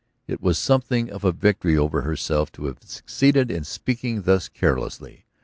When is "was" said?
0.41-0.57